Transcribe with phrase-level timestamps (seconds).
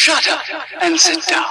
[0.00, 0.38] Shut up
[0.80, 1.44] and sit down.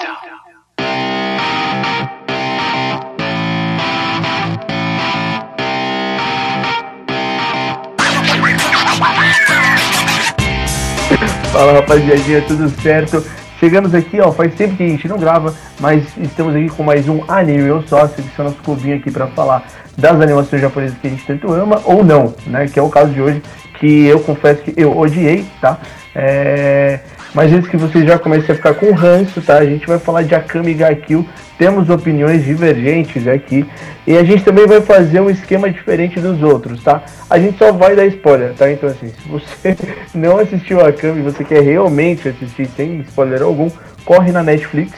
[11.52, 13.21] Fala rapaziadinha, tudo certo?
[13.60, 17.09] Chegamos aqui, ó, faz tempo que a gente não grava, mas estamos aqui com mais
[17.09, 19.68] um Anime Eu Sócio, que é o nosso clubinho aqui pra falar
[19.98, 22.66] das animações japonesas que a gente tanto ama ou não, né?
[22.66, 23.43] Que é o caso de hoje,
[23.77, 25.77] que eu confesso que eu odiei, tá?
[26.16, 27.02] É...
[27.34, 29.57] Mas antes que vocês já comecem a ficar com ranço, tá?
[29.57, 31.25] A gente vai falar de Akame ga Kill,
[31.57, 33.66] temos opiniões divergentes aqui,
[34.06, 37.03] e a gente também vai fazer um esquema diferente dos outros, tá?
[37.30, 38.72] A gente só vai dar spoiler, tá?
[38.72, 39.75] Então assim, se você
[40.16, 43.70] não assistiu a Akame e você quer realmente assistir sem spoiler algum,
[44.06, 44.94] corre na Netflix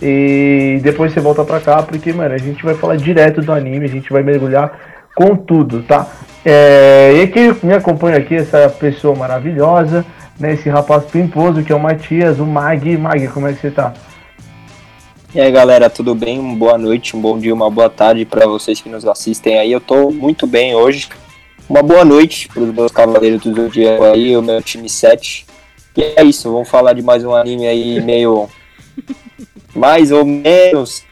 [0.00, 3.86] e depois você volta pra cá, porque, mano, a gente vai falar direto do anime,
[3.86, 4.78] a gente vai mergulhar
[5.14, 6.06] com tudo, tá?
[6.44, 10.04] É, e aqui me acompanha aqui essa pessoa maravilhosa,
[10.38, 10.52] né?
[10.54, 12.96] Esse rapaz pimposo que é o Matias, o Mag.
[12.96, 13.94] Mag, como é que você tá?
[15.34, 16.38] E aí galera, tudo bem?
[16.38, 19.70] Uma boa noite, um bom dia, uma boa tarde para vocês que nos assistem aí.
[19.70, 21.08] Eu tô muito bem hoje.
[21.68, 25.44] Uma boa noite para os meus cavaleiros do Zodíaco aí, o meu time 7.
[25.96, 28.48] E é isso, vamos falar de mais um anime aí meio.
[29.74, 31.04] mais ou menos.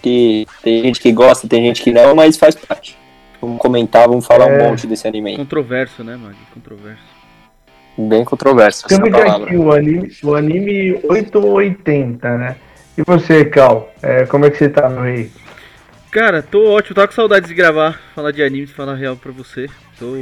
[0.00, 2.96] Que tem gente que gosta, tem gente que não, mas faz parte.
[3.40, 4.62] Vamos comentar, vamos falar É.
[4.62, 5.36] um monte desse anime aí.
[5.36, 6.36] Controverso, né, Mag?
[6.54, 7.15] Controverso.
[7.98, 9.46] Bem controverso essa palavra.
[9.46, 12.56] aqui o anime, o anime 880, né?
[12.98, 13.92] E você, Cal?
[14.02, 15.30] É, como é que você tá, meu rei?
[16.10, 19.66] Cara, tô ótimo, tava com saudades de gravar, falar de animes, falar real pra você.
[19.98, 20.14] Tô,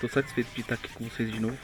[0.00, 1.56] tô satisfeito de estar aqui com vocês de novo.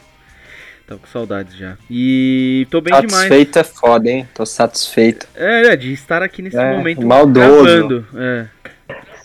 [0.87, 1.77] Tava com saudades já.
[1.91, 3.13] E tô bem demais.
[3.13, 4.27] Satisfeito é foda, hein?
[4.35, 5.27] Tô satisfeito.
[5.35, 7.63] É, é, de estar aqui nesse É, momento maldoso.
[7.65, 8.07] gravando.
[8.17, 8.47] É.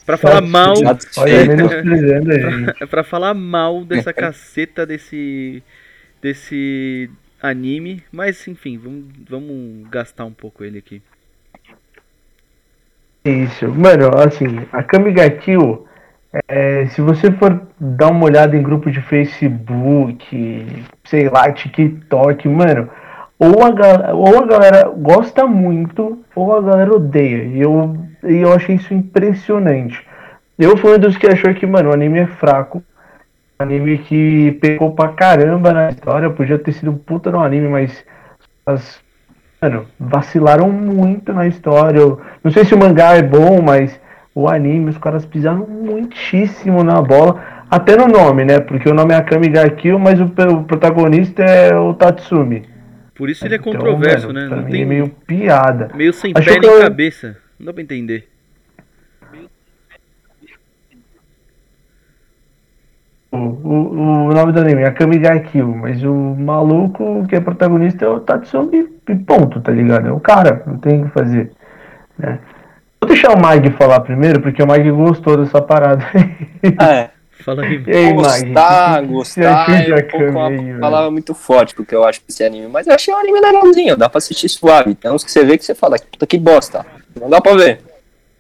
[0.05, 0.73] Pra falar mal.
[0.75, 1.47] Olha, Satisfeito.
[1.47, 2.83] menosprezando a gente.
[2.83, 5.63] É pra falar mal dessa caceta desse.
[6.23, 8.01] Desse anime.
[8.11, 11.01] Mas enfim, vamos, vamos gastar um pouco ele aqui.
[13.25, 15.85] Isso, mano, assim, a Kamigakill,
[16.47, 22.89] é, se você for dar uma olhada em grupo de Facebook, sei lá, TikTok, mano,
[23.39, 27.43] ou a, ou a galera gosta muito, ou a galera odeia.
[27.45, 30.05] E eu, e eu achei isso impressionante.
[30.59, 32.83] Eu fui um dos que achou que, mano, o anime é fraco.
[33.59, 38.03] Anime que pecou pra caramba na história, podia ter sido um puta no anime, mas
[38.65, 39.01] as
[39.61, 41.97] Mano, vacilaram muito na história.
[41.99, 43.97] Eu não sei se o mangá é bom, mas
[44.35, 47.41] o anime, os caras pisaram muitíssimo na bola.
[47.71, 48.59] Até no nome, né?
[48.59, 52.63] Porque o nome é Akame ga Kill, mas o, o protagonista é o Tatsumi.
[53.15, 54.53] Por isso ele é Então, controverso, mano, né?
[54.53, 55.89] Não tem é meio piada.
[55.95, 57.37] meio sem Achou pé nem eu- cabeça.
[57.57, 58.27] Não dá pra entender.
[63.33, 68.05] O, o, o nome do anime é ga Kill, mas o maluco que é protagonista
[68.05, 70.07] é o Tatsumi e ponto, tá ligado?
[70.07, 71.51] É o cara, não tem o que fazer.
[72.15, 72.37] Né?
[73.01, 76.05] Vou deixar o Mag falar primeiro, porque o Mag gostou dessa parada.
[76.79, 77.09] É.
[77.43, 77.79] Fala aí.
[77.79, 78.13] Mag?
[78.13, 82.03] Gostar, que você gostar de é um pouco uma aí, palavra muito forte porque eu
[82.03, 82.67] acho que esse anime.
[82.67, 84.93] Mas eu achei um anime legalzinho, dá pra assistir suave.
[84.93, 86.85] Tem uns que você vê que você fala, puta que bosta.
[87.19, 87.79] Não dá pra ver.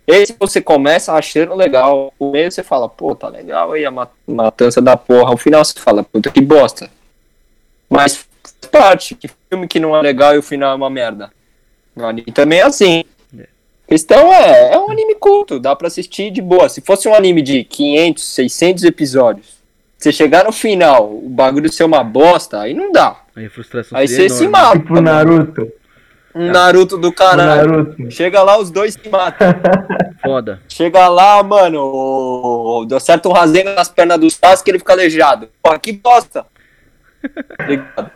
[0.05, 2.13] Esse você começa achando legal.
[2.19, 5.29] O meio você fala, pô, tá legal aí a ma- matança da porra.
[5.31, 6.89] Ao final você fala, puta que bosta.
[7.89, 9.15] Mas faz parte.
[9.15, 11.31] Que filme que não é legal e o final é uma merda.
[11.95, 13.03] O anime também é assim.
[13.37, 13.43] É.
[13.43, 13.47] A
[13.87, 16.67] questão é, é um anime curto, dá pra assistir de boa.
[16.67, 19.57] Se fosse um anime de 500, 600 episódios,
[19.97, 23.21] você chegar no final, o bagulho ser uma bosta, aí não dá.
[23.35, 24.67] Aí a frustração Aí seria você se enorme.
[24.67, 24.79] mata.
[24.79, 25.71] Tipo Naruto.
[26.35, 27.69] Um Naruto do caralho.
[27.69, 28.11] Naruto.
[28.11, 29.47] Chega lá, os dois se matam.
[30.23, 30.59] Foda.
[30.67, 35.49] Chega lá, mano, deu certo um rasenga nas pernas do Sasuke ele fica aleijado.
[35.61, 36.45] Porra, que bosta.
[37.67, 38.11] Ligado?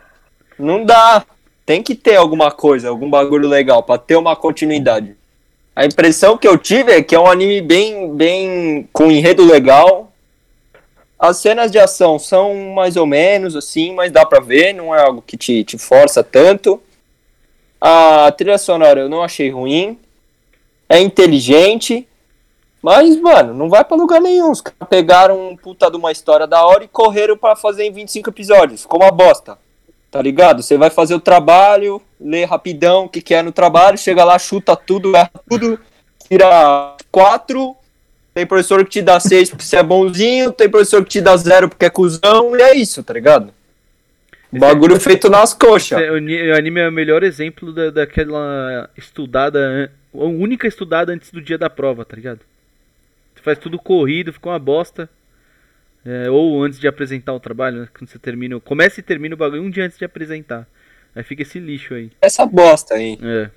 [0.58, 1.24] Não dá.
[1.64, 5.14] Tem que ter alguma coisa, algum bagulho legal pra ter uma continuidade.
[5.76, 10.10] A impressão que eu tive é que é um anime bem, bem com enredo legal.
[11.16, 15.00] As cenas de ação são mais ou menos assim, mas dá pra ver, não é
[15.00, 16.82] algo que te, te força tanto.
[17.80, 19.98] A trilha sonora eu não achei ruim.
[20.88, 22.06] É inteligente.
[22.82, 24.50] Mas, mano, não vai pra lugar nenhum.
[24.50, 27.92] Os caras pegaram um puta de uma história da hora e correram pra fazer em
[27.92, 28.82] 25 episódios.
[28.82, 29.58] Ficou uma bosta.
[30.10, 30.62] Tá ligado?
[30.62, 34.38] Você vai fazer o trabalho, lê rapidão o que, que é no trabalho, chega lá,
[34.38, 35.78] chuta tudo, erra tudo,
[36.26, 37.76] tira quatro.
[38.32, 41.36] Tem professor que te dá seis porque você é bonzinho, tem professor que te dá
[41.36, 43.52] zero porque é cuzão, e é isso, tá ligado?
[44.52, 46.00] Bagulho feito nas coxas.
[46.10, 51.30] O ni- o anime é o melhor exemplo da, daquela estudada, a única estudada antes
[51.30, 52.40] do dia da prova, tá ligado?
[53.34, 55.08] Você faz tudo corrido, fica uma bosta.
[56.06, 57.88] É, ou antes de apresentar o trabalho, né?
[57.92, 58.58] Quando você termina.
[58.60, 60.66] Começa e termina o bagulho um dia antes de apresentar.
[61.14, 62.10] Aí fica esse lixo aí.
[62.22, 63.18] Essa bosta aí.
[63.22, 63.50] É.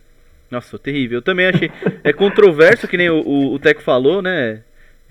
[0.49, 1.19] Nossa, terrível.
[1.19, 1.71] Eu também achei.
[2.03, 4.61] É controverso, que nem o, o, o Teco falou, né?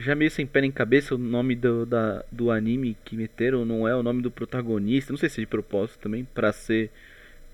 [0.00, 3.86] Já meio sem pé nem cabeça o nome do, da, do anime que meteram não
[3.86, 5.12] é o nome do protagonista.
[5.12, 6.90] Não sei se é de propósito também, pra ser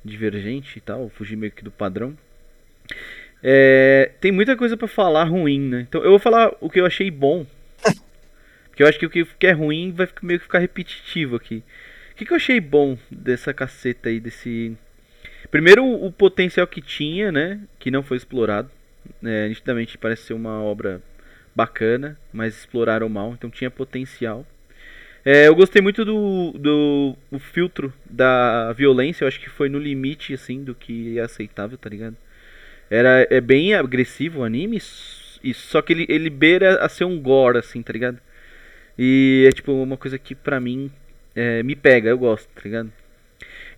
[0.04, 2.16] divergente e tal, fugir meio que do padrão.
[3.42, 5.86] É, tem muita coisa pra falar ruim, né?
[5.88, 7.44] Então eu vou falar o que eu achei bom.
[8.70, 11.64] Porque eu acho que o que é ruim vai meio que ficar repetitivo aqui.
[12.12, 14.76] O que, que eu achei bom dessa caceta aí, desse.
[15.50, 17.60] Primeiro o potencial que tinha, né?
[17.80, 18.70] Que não foi explorado.
[19.22, 21.02] É, nitidamente parece ser uma obra
[21.56, 24.46] bacana, mas exploraram mal, então tinha potencial.
[25.24, 26.52] É, eu gostei muito do,
[27.32, 31.78] do filtro da violência, eu acho que foi no limite, assim, do que é aceitável,
[31.78, 32.16] tá ligado?
[32.90, 34.80] Era, é bem agressivo o anime,
[35.42, 38.20] e só que ele, ele beira a ser um gore, assim, tá ligado?
[38.98, 40.90] E é tipo uma coisa que pra mim
[41.34, 42.92] é, me pega, eu gosto, tá ligado?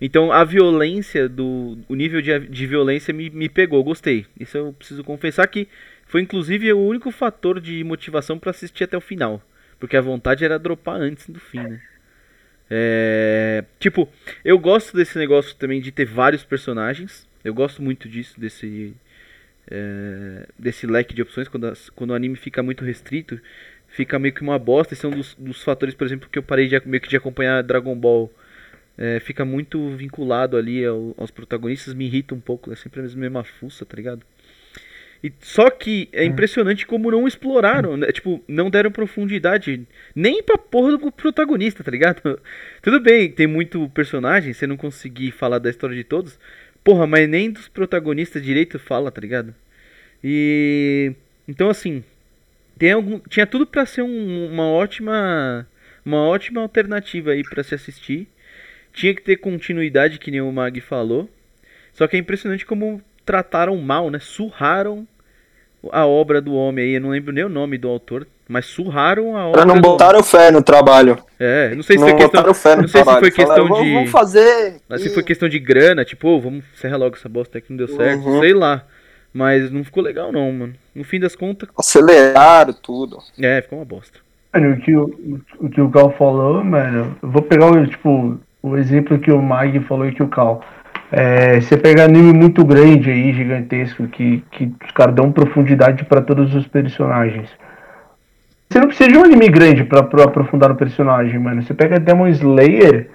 [0.01, 1.77] Então a violência do.
[1.87, 4.25] O nível de, de violência me, me pegou, gostei.
[4.39, 5.67] Isso eu preciso confessar que
[6.09, 9.41] foi inclusive o único fator de motivação pra assistir até o final.
[9.79, 11.81] Porque a vontade era dropar antes do fim, né?
[12.69, 14.09] É, tipo,
[14.45, 17.27] eu gosto desse negócio também de ter vários personagens.
[17.43, 18.93] Eu gosto muito disso, desse.
[19.69, 21.47] é, desse leque de opções.
[21.47, 23.39] Quando, as- quando o anime fica muito restrito,
[23.89, 24.93] fica meio que uma bosta.
[24.93, 27.17] Esse é um dos, dos fatores, por exemplo, que eu parei de, meio que de
[27.17, 28.31] acompanhar Dragon Ball.
[28.97, 33.03] É, fica muito vinculado ali ao- aos protagonistas, me irrita um pouco, é sempre a
[33.03, 34.23] mesma fuça, tá ligado?
[35.23, 38.11] E, só que é impressionante como não exploraram, né?
[38.11, 39.85] tipo, não deram profundidade
[40.15, 42.39] nem pra porra do protagonista, tá ligado?
[42.81, 46.39] Tudo bem, tem muito personagem, você não conseguir falar da história de todos,
[46.83, 49.53] porra, mas nem dos protagonistas direito fala, tá ligado?
[50.23, 51.13] E
[51.47, 52.03] então assim,
[52.77, 55.67] tem algum, tinha tudo pra ser um- uma ótima
[56.05, 58.27] uma ótima alternativa aí pra se assistir.
[58.93, 61.29] Tinha que ter continuidade, que nem o Mag falou.
[61.93, 64.17] Só que é impressionante como trataram mal, né?
[64.19, 65.07] Surraram
[65.91, 66.93] a obra do homem aí.
[66.95, 69.81] Eu não lembro nem o nome do autor, mas surraram a obra Pra não do
[69.81, 71.15] botaram fé no trabalho.
[71.39, 73.19] É, não sei se não foi questão, botaram fé no não sei se trabalho.
[73.25, 74.77] foi questão Falaram, "Vamos- de Vamos fazer.
[74.89, 77.77] mas se foi questão de grana, tipo, ô, vamos encerrar logo essa bosta aqui, não
[77.77, 78.39] deu certo, Uhum.
[78.39, 78.83] sei lá.
[79.31, 80.73] Mas não ficou legal não, mano.
[80.95, 83.19] No fim das contas, Aceleraram tudo.
[83.39, 84.17] é, ficou uma bosta.
[84.51, 88.39] Mano, o que o, o que o Cal falou, mano, eu vou pegar o, tipo,
[88.63, 90.65] o exemplo que o Mag falou e que o Cal.
[91.11, 96.21] É, você pega anime muito grande aí, gigantesco, que, que os caras dão profundidade pra
[96.21, 97.49] todos os personagens.
[98.69, 101.63] Você não precisa de um anime grande pra, pra aprofundar no personagem, mano.
[101.63, 103.09] Você pega Demon Slayer,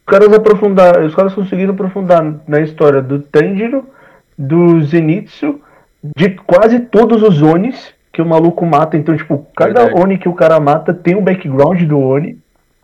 [0.00, 3.86] os caras aprofundar, os caras conseguiram aprofundar na história do Tanjiro,
[4.36, 5.60] do Zenitsu,
[6.16, 8.96] de quase todos os Onis que o maluco mata.
[8.96, 10.02] Então, tipo, cada Verdade.
[10.02, 12.36] Oni que o cara mata tem um background do Oni.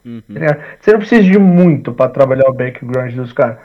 [0.04, 0.22] Uhum.
[0.34, 0.58] tá?
[0.78, 3.56] Você não precisa de muito pra trabalhar o background dos caras.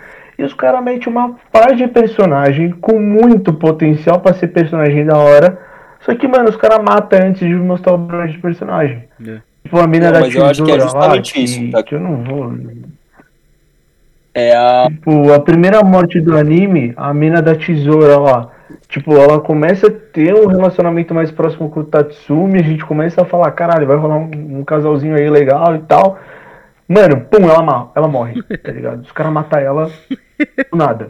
[0.42, 5.16] E os caras metem uma par de personagem com muito potencial pra ser personagem da
[5.16, 5.60] hora.
[6.00, 9.04] Só que, mano, os caras matam antes de mostrar o background de personagem.
[9.24, 9.38] É.
[9.64, 11.72] Tipo, a mina Não, da mas eu acho que é tesoura lá, justamente que, isso,
[11.72, 11.84] tá?
[11.84, 12.54] que eu não vou.
[14.34, 14.88] É a.
[14.90, 18.50] Tipo, a primeira morte do anime, a mina da tesoura lá.
[18.90, 23.22] Tipo, ela começa a ter um relacionamento mais próximo com o Tatsumi, a gente começa
[23.22, 26.18] a falar, caralho, vai rolar um, um casalzinho aí legal e tal.
[26.92, 29.02] Mano, pum, ela, ela morre, tá ligado?
[29.02, 29.92] Os caras matam ela
[30.72, 31.10] do nada.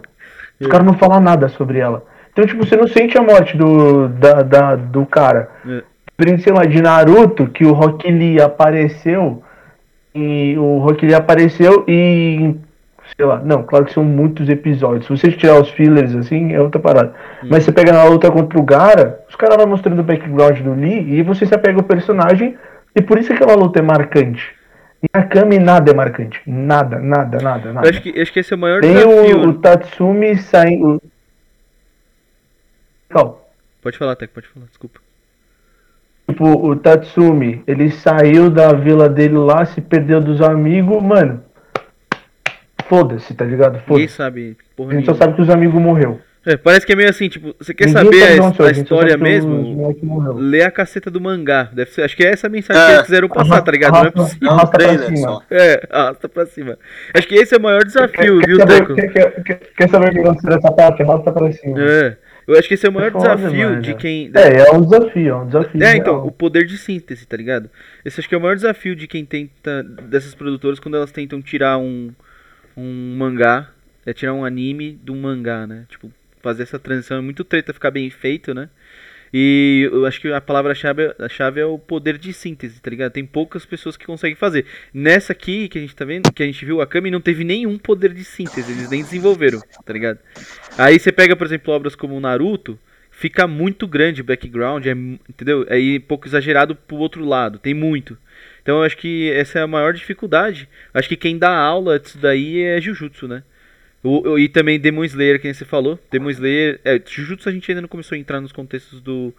[0.60, 2.04] Os caras não falam nada sobre ela.
[2.32, 5.50] Então, tipo, você não sente a morte do, da, da- do cara.
[5.68, 5.82] É.
[6.18, 9.42] Diferente, sei lá, de Naruto, que o Rock Lee apareceu
[10.14, 12.56] e o Rock Lee apareceu e
[13.18, 15.06] sei lá, não, claro que são muitos episódios.
[15.06, 17.14] Se você tirar os fillers assim, é outra parada.
[17.50, 20.74] Mas você pega na luta contra o Gara, os caras vão mostrando o background do
[20.74, 22.56] Lee e você se apega ao personagem
[22.96, 24.54] e por isso que aquela luta é marcante.
[25.04, 26.40] E a Kami nada é marcante.
[26.46, 27.90] Nada, nada, nada, Eu nada.
[27.90, 29.40] acho que, acho que esse é o maior Tem desafio.
[29.40, 31.02] o, o Tatsumi saindo.
[33.10, 33.38] Calma.
[33.82, 35.00] Pode falar, Teco, pode falar, desculpa.
[36.30, 41.44] Tipo, o Tatsumi, ele saiu da vila dele lá, se perdeu dos amigos, mano.
[42.88, 43.74] Foda-se, tá ligado?
[43.74, 44.08] Ninguém Foda-se.
[44.10, 46.22] sabe porra A gente só sabe que os amigos morreu.
[46.44, 49.16] É, parece que é meio assim, tipo, você quer Ninguém saber sabe a, a história
[49.16, 50.34] os mesmo?
[50.40, 51.70] Lê a caceta do mangá.
[51.72, 52.86] Deve ser, acho que é essa a mensagem É.
[52.88, 53.92] que eles quiseram passar, tá ligado?
[53.92, 54.48] Não é Arrasta- possível.
[54.48, 55.18] É arrasta pra trailer cima.
[55.30, 55.44] só.
[55.52, 56.80] É, arrasta pra cima.
[57.14, 58.96] Acho que esse é o maior desafio, Quer, viu, saber, Teco?
[58.96, 61.04] quer, quer, quer, quer saber o que aconteceu nessa parte?
[61.04, 61.78] Arrasta pra cima.
[61.80, 62.18] É.
[62.48, 63.82] Eu acho que esse é o maior Foda, desafio mano.
[63.84, 64.32] de quem.
[64.34, 65.84] É, é um desafio, é um desafio.
[65.84, 66.28] É, então, real.
[66.28, 67.70] o poder de síntese, tá ligado?
[68.04, 69.84] Esse acho que é o maior desafio de quem tenta.
[69.84, 72.10] dessas produtoras quando elas tentam tirar um.
[72.76, 73.68] um mangá.
[74.08, 75.84] É tirar um anime de um mangá, né?
[75.88, 78.70] Tipo, fazer essa transição é muito treta ficar bem feito, né?
[79.34, 83.14] E eu acho que a palavra-chave a chave é o poder de síntese, tá ligado?
[83.14, 84.66] Tem poucas pessoas que conseguem fazer.
[84.94, 87.46] Nessa aqui que a gente tá vendo, que a gente viu, a Kami não teve
[87.46, 90.20] nenhum poder de síntese, eles nem desenvolveram, tá ligado?
[90.78, 92.78] Aí você pega, por exemplo, obras como Naruto,
[93.10, 95.66] fica muito grande o background, é, entendeu?
[95.70, 98.18] Aí pouco exagerado pro outro lado, tem muito.
[98.62, 100.68] Então eu acho que essa é a maior dificuldade.
[100.94, 103.44] Acho que quem dá aula disso daí é Jujutsu, né?
[104.04, 106.00] O, o- e também Demon Slayer, que nem você falou.
[106.12, 106.80] Demon Slayer.
[106.84, 109.34] É, Jujutsu a gente ainda não começou a entrar nos contextos do,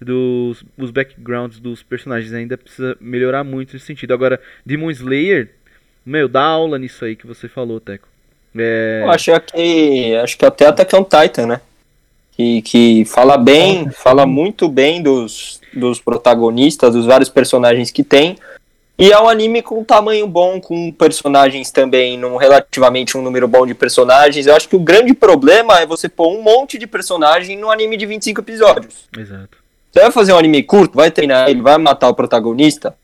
[0.00, 2.32] dos os backgrounds dos personagens.
[2.32, 4.12] Ainda precisa melhorar muito nesse sentido.
[4.12, 5.48] Agora, Demon Slayer,
[6.04, 8.06] meu, dá aula nisso aí que você falou, Teco.
[8.56, 11.60] É, Eu acho que acho que até Attack on Titan, né?
[12.36, 18.36] Que, que fala bem, fala muito bem dos, dos protagonistas, dos vários personagens que tem.
[19.02, 23.48] E é um anime com um tamanho bom, com personagens também, num relativamente um número
[23.48, 24.46] bom de personagens.
[24.46, 27.96] Eu acho que o grande problema é você pôr um monte de personagem num anime
[27.96, 29.08] de 25 episódios.
[29.18, 29.58] Exato.
[29.90, 32.94] Você vai fazer um anime curto, vai treinar ele, vai matar o protagonista.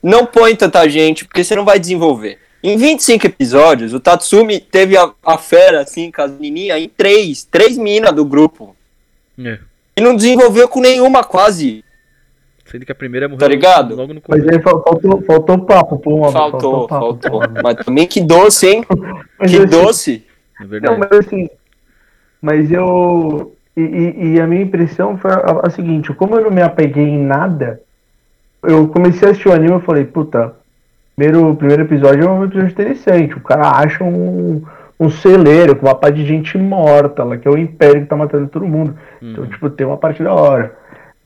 [0.00, 2.38] Não põe tanta gente, porque você não vai desenvolver.
[2.62, 7.42] Em 25 episódios, o Tatsumi teve a, a fera, assim, com as menininhas, em três.
[7.42, 8.76] Três minas do grupo.
[9.44, 9.58] É.
[9.96, 11.84] E não desenvolveu com nenhuma, quase.
[12.66, 13.94] Sendo que a primeira morreu Tá ligado?
[13.96, 14.58] logo no Mas começo.
[14.58, 16.32] aí fal- faltou, faltou papo, pô, mano.
[16.32, 17.40] Faltou, papo, faltou.
[17.40, 17.46] pô.
[17.62, 18.84] Mas também que doce, hein?
[19.38, 20.24] Mas Que assim, doce.
[20.58, 20.98] É Não, verdade.
[20.98, 21.48] mas assim.
[22.40, 23.52] Mas eu.
[23.76, 27.04] E, e- e a minha impressão foi a, a seguinte: como eu não me apeguei
[27.04, 27.80] em nada,
[28.62, 30.54] eu comecei a assistir o anime e falei, puta,
[31.14, 33.34] primeiro, primeiro episódio é um episódio interessante.
[33.34, 34.62] O cara acha um,
[34.98, 38.16] um celeiro com uma parte de gente morta lá, que é o Império que tá
[38.16, 38.96] matando todo mundo.
[39.22, 39.50] Então, Uhum.
[39.50, 40.74] tipo, tem uma parte da hora.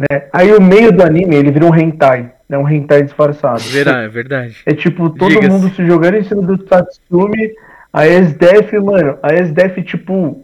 [0.01, 0.23] Né?
[0.33, 2.57] Aí o meio do anime ele vira um hentai, né?
[2.57, 3.61] Um hentai disfarçado.
[3.61, 4.57] Verdade, é verdade.
[4.65, 7.53] É tipo, todo mundo se jogando em cima do Tatsumi.
[7.93, 10.43] A SDF, mano, a SDF, tipo.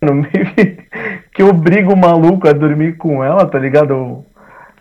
[0.00, 0.78] Mano, meio
[1.32, 4.24] que, obriga o maluco a dormir com ela, tá ligado?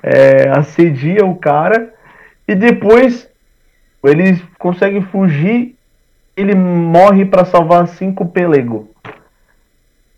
[0.01, 1.93] É, assedia o cara.
[2.48, 3.29] E depois
[4.03, 5.75] eles conseguem fugir.
[6.36, 8.89] Ele morre pra salvar cinco pelego.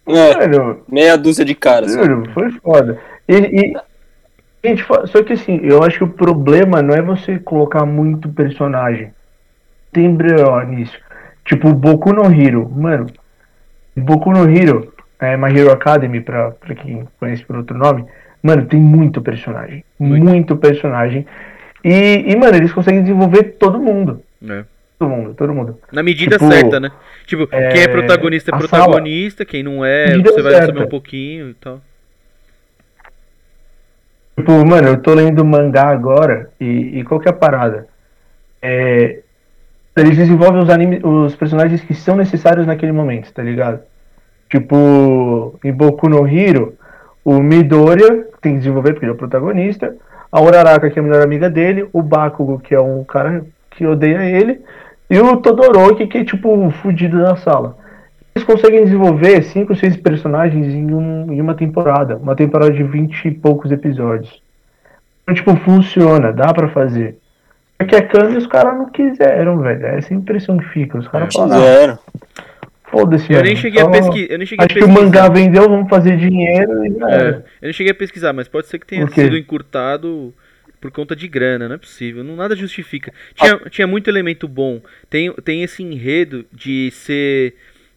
[0.07, 1.91] É, Mano, meia dúzia de caras.
[1.91, 2.97] Juro, foi foda.
[3.27, 3.73] E, e-
[4.63, 9.11] gente, só que assim, eu acho que o problema não é você colocar muito personagem.
[9.91, 10.97] Tem BO nisso.
[11.45, 12.69] Tipo, Boku no Hero.
[12.69, 13.07] Mano,
[13.95, 18.05] Boku no Hero, é My Hero Academy, pra, pra quem conhece por outro nome.
[18.41, 19.83] Mano, tem muito personagem.
[19.99, 20.23] Muito.
[20.25, 21.25] Muito, personagem.
[21.83, 24.21] E, e, mano, eles conseguem desenvolver todo mundo.
[24.49, 24.65] É.
[24.97, 25.79] Todo mundo, todo mundo.
[25.91, 26.91] Na medida Tipo, certa, né?
[27.25, 30.67] Tipo, é, quem é protagonista é protagonista, quem não é, você vai certa.
[30.67, 31.81] saber um pouquinho e tal.
[34.35, 37.87] Tipo, mano, eu tô lendo mangá agora e, e qual que é a parada?
[38.61, 39.19] É,
[39.95, 43.81] eles desenvolvem os, anime, os personagens que são necessários naquele momento, tá ligado?
[44.49, 46.75] Tipo, em Boku no Hero,
[47.23, 49.95] o Midoriya tem que desenvolver porque ele é o protagonista,
[50.31, 53.85] a Uraraka que é a melhor amiga dele, o Bakugo que é um cara que
[53.85, 54.61] odeia ele,
[55.09, 57.77] e o Todoroki que é tipo o fudido da sala.
[58.35, 62.17] Eles conseguem desenvolver cinco, seis personagens em, um- em uma temporada.
[62.17, 64.41] Uma temporada de 20 e poucos episódios.
[65.23, 67.17] Então, tipo, funciona, dá pra fazer.
[67.81, 69.85] Só que a Kami os caras não quiseram, velho.
[69.85, 70.97] É essa a impressão que fica.
[70.97, 71.37] Os caras É.
[71.37, 71.99] falaram, ah,
[72.89, 74.31] foda-se, Eu nem cheguei a Só- pesquisar.
[74.31, 75.05] Eu nem cheguei a Acho que o pesquisar.
[75.05, 78.79] mangá vendeu, vamos fazer dinheiro e É, eu não cheguei a pesquisar, mas pode ser
[78.79, 80.33] que tenha sido encurtado
[80.81, 82.23] por conta de grana, não é possível.
[82.23, 83.11] Não, nada justifica.
[83.35, 84.81] Tinha, tinha muito elemento bom.
[85.09, 87.53] Tem, tem esse enredo de ser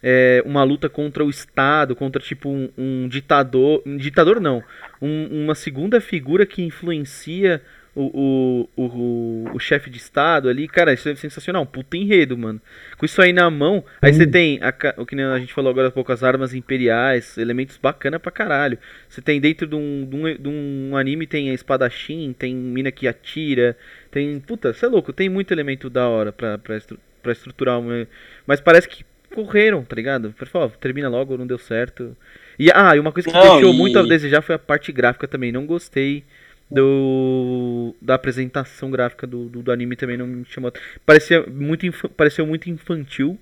[0.09, 3.83] é, uma luta contra o Estado, contra tipo um, um ditador.
[3.85, 4.63] Um ditador não.
[5.03, 7.61] um- uma segunda figura que influencia
[7.99, 10.69] o, o, o, o chefe de Estado ali.
[10.69, 11.63] Cara, isso é sensacional.
[11.63, 12.61] Um puta enredo, mano.
[12.99, 14.69] Com isso aí na mão, aí você tem a
[15.01, 18.79] o que a gente falou agora há pouco, as armas imperiais, elementos bacana pra caralho.
[19.09, 22.93] Você tem dentro de um, de um, de um anime tem a espadachim, tem mina
[22.93, 23.77] que atira,
[24.11, 24.39] tem.
[24.41, 28.07] Puta, você é louco, tem muito elemento da hora pra, pra, estru- pra estruturar uma.
[28.47, 30.33] Mas parece que correram, tá ligado?
[30.37, 32.17] Por favor, termina logo, não deu certo.
[32.59, 34.91] E, ah, e uma coisa que Não, deixou e- muito a desejar foi a parte
[34.93, 35.53] gráfica também.
[35.53, 36.25] Não gostei
[36.71, 40.73] do da apresentação gráfica do, do, do anime também não me chamou.
[41.05, 43.39] Parecia muito infa- pareceu muito infantil,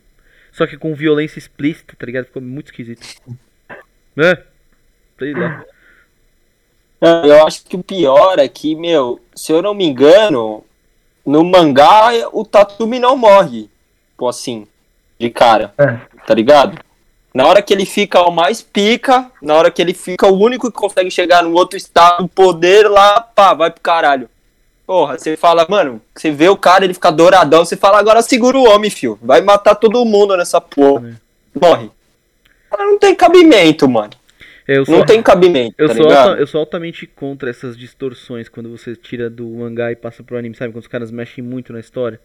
[0.52, 2.26] só que com violência explícita, tá ligado?
[2.26, 3.06] Ficou muito esquisito.
[4.16, 4.42] É.
[5.18, 5.64] Sei lá.
[7.00, 10.64] Não, Eu acho que o pior é que, meu, se eu não me engano,
[11.24, 13.68] no mangá o Tatumi não morre.
[14.16, 14.66] Pô, assim,
[15.24, 15.96] de cara, É.
[16.26, 16.78] tá ligado?
[17.34, 20.70] Na hora que ele fica o mais pica, na hora que ele fica o único
[20.70, 24.28] que consegue chegar no outro estado, poder lá, pá, vai pro caralho.
[24.86, 28.56] Porra, você fala, mano, você vê o cara, ele fica douradão, você fala, agora segura
[28.58, 29.18] o homem, fio.
[29.22, 31.18] Vai matar todo mundo nessa porra.
[31.60, 31.90] Morre.
[32.78, 34.10] Não tem cabimento, mano.
[34.66, 38.48] Eu sou, Não tem cabimento, eu, tá sou alta- eu sou altamente contra essas distorções
[38.48, 40.72] quando você tira do mangá e passa pro anime, sabe?
[40.72, 42.18] Quando os caras mexem muito na história.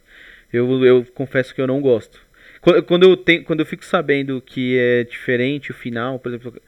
[0.52, 2.20] Eu, eu confesso que eu não gosto.
[2.62, 6.62] Quando, eu tenho, quando eu fico sabendo que é diferente o final, por exemplo,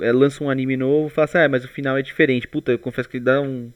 [0.00, 2.46] é, lança um anime novo, fala assim, ah, mas o final é diferente.
[2.46, 3.72] Puta, eu confesso que dá um,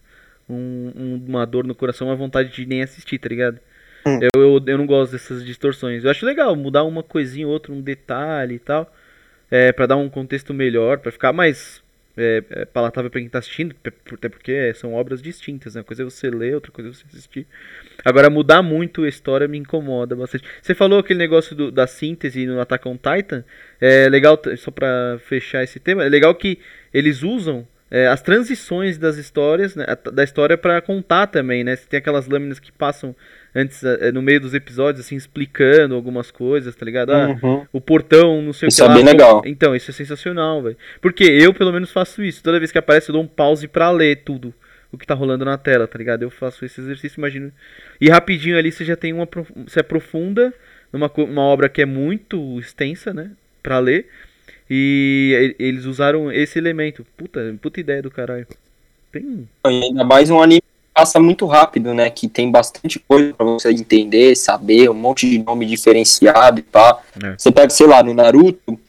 [0.49, 3.59] um- um- uma dor no coração, uma vontade de nem assistir, tá ligado?
[4.07, 4.21] Hum.
[4.35, 6.05] Eu, eu, eu não gosto dessas distorções.
[6.05, 8.93] Eu acho legal mudar uma coisinha ou outra, um detalhe e tal,
[9.51, 11.82] é, para dar um contexto melhor, pra ficar mais
[12.17, 13.75] é, é, palatável pra quem tá assistindo,
[14.13, 15.81] até porque são obras distintas, né?
[15.81, 17.47] Uma coisa é você ler, outra coisa é você assistir.
[18.05, 20.45] Agora, mudar muito a história me incomoda bastante.
[20.61, 23.45] Você falou aquele negócio do- da síntese no Attack on Titan.
[23.81, 26.59] É legal, só pra fechar esse tema, é legal que
[26.93, 31.77] eles usam é, as transições das histórias, né, da história pra contar também, né?
[31.77, 33.15] Você tem aquelas lâminas que passam
[33.55, 37.13] antes, é, no meio dos episódios, assim, explicando algumas coisas, tá ligado?
[37.13, 37.67] Ah, Uhum.
[37.71, 38.95] o portão, não sei Isso o é que lá.
[38.97, 39.43] bem legal.
[39.45, 40.77] Então, isso é sensacional, velho.
[41.03, 42.43] Porque eu, pelo menos, faço isso.
[42.43, 44.55] Toda vez que aparece, eu dou um pause pra ler tudo
[44.91, 46.23] o que tá rolando na tela, tá ligado?
[46.23, 47.53] Eu faço esse exercício, imagino.
[48.01, 49.29] E rapidinho ali você já tem uma.
[49.67, 50.53] Se aprofunda
[50.91, 53.31] numa uma obra que é muito extensa, né?
[53.63, 54.07] Pra ler.
[54.75, 57.05] E eles usaram esse elemento.
[57.15, 58.47] Puta, puta ideia do caralho.
[59.13, 59.47] Tem.
[59.67, 62.09] E ainda mais um anime que passa muito rápido, né?
[62.09, 67.03] Que tem bastante coisa pra você entender, saber, um monte de nome diferenciado e pá.
[67.23, 67.35] É.
[67.37, 68.81] Você pega, sei lá, no Naruto,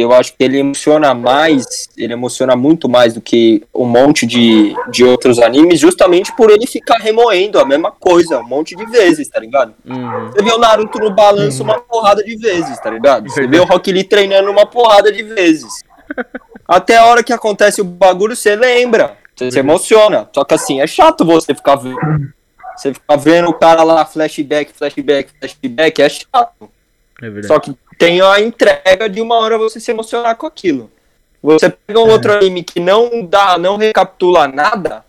[0.00, 4.74] eu acho que ele emociona mais, ele emociona muito mais do que um monte de,
[4.90, 9.28] de outros animes, justamente por ele ficar remoendo a mesma coisa um monte de vezes,
[9.28, 9.72] tá ligado?
[9.84, 10.30] Uhum.
[10.32, 13.30] Você vê o Naruto no balanço uma porrada de vezes, tá ligado?
[13.30, 15.84] Você vê o Rock Lee treinando uma porrada de vezes.
[16.66, 19.16] Até a hora que acontece o bagulho, você lembra.
[19.36, 20.28] Você se emociona.
[20.34, 21.98] Só que assim, é chato você ficar vendo.
[22.76, 26.73] Você ficar vendo o cara lá, flashback, flashback, flashback, é chato.
[27.20, 27.46] É verdade.
[27.46, 30.90] Só que tem a entrega de uma hora você se emocionar com aquilo.
[31.42, 35.04] Você pega um outro anime que não dá, não recapitula nada,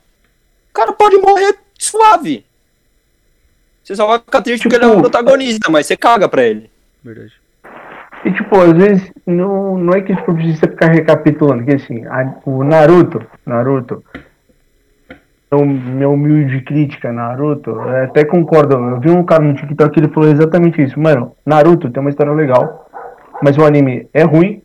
[0.70, 2.46] o cara pode morrer suave.
[3.84, 6.44] Você só vai ficar triste porque ele é o Tipo, protagonista, mas você caga pra
[6.44, 6.70] ele.
[7.04, 7.34] Verdade.
[8.26, 12.36] E tipo, às vezes não, não é que tipo, precisa ficar recapitulando, que assim, a-
[12.46, 14.04] o Naruto, Naruto,
[15.52, 20.12] minha humilde crítica, Naruto, eu até concordo, eu vi um cara no TikTok que ele
[20.12, 22.90] falou exatamente isso, mano, Naruto tem uma história legal,
[23.42, 24.62] mas o anime é ruim,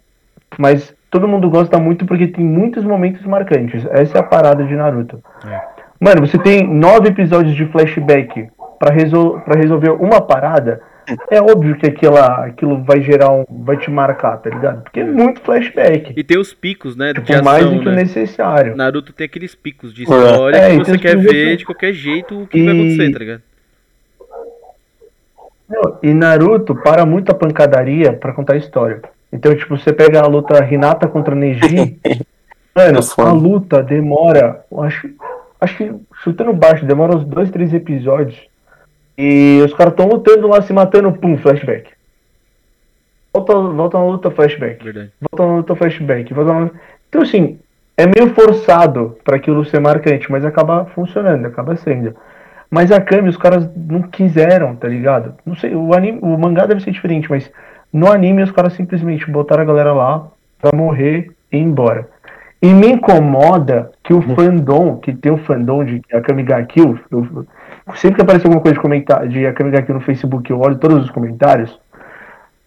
[0.59, 4.75] mas todo mundo gosta muito porque tem muitos momentos marcantes, essa é a parada de
[4.75, 5.23] Naruto.
[5.47, 5.61] É.
[6.01, 10.81] Mano, você tem nove episódios de flashback pra, resol pra resolver uma parada.
[11.31, 13.45] É óbvio que aquela, aquilo vai gerar um.
[13.49, 14.83] vai te marcar, tá ligado?
[14.83, 16.13] Porque é muito flashback.
[16.17, 17.13] E tem os picos, né?
[17.13, 17.97] de Tipo, mais ação, do que o né?
[17.97, 18.77] necessário.
[18.77, 21.93] Naruto tem aqueles picos de história É, que e você os quer ver de qualquer
[21.93, 23.43] jeito o que vai E- acontecer, tá ligado?
[26.03, 29.03] E Naruto para muito a pancadaria pra contar a história.
[29.33, 31.97] Então, tipo, você pega a luta Hinata contra Neji.
[32.75, 34.65] mano, É a luta demora.
[34.81, 35.09] Acho,
[35.61, 35.93] acho que
[36.25, 38.37] chutando baixo, demora uns dois, três episódios.
[39.23, 41.91] E os caras estão lutando lá, se matando, pum, flashback.
[43.35, 44.83] Volta, volta na luta, flashback.
[44.83, 45.11] Verdade.
[45.31, 46.33] volta na luta flashback.
[46.33, 46.71] Volta na...
[47.07, 47.59] Então, assim,
[47.99, 52.17] é meio forçado pra aquilo ser marcante, mas acaba funcionando, acaba sendo.
[52.71, 55.35] Mas a Kami, os caras não quiseram, tá ligado?
[55.45, 57.53] Não sei, o, anime, o mangá deve ser diferente, mas
[57.93, 60.29] no anime os caras simplesmente botaram a galera lá
[60.63, 62.09] pra morrer e ir embora.
[62.63, 66.99] E me incomoda que o fandom, que tem o fandom de Akame ga Kill,
[67.97, 71.11] sempre que aparece alguma coisa de, comentar, de Kill no Facebook, eu olho todos os
[71.11, 71.79] comentários,